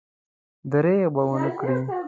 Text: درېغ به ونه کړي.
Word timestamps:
درېغ 0.71 1.07
به 1.15 1.23
ونه 1.29 1.51
کړي. 1.59 1.77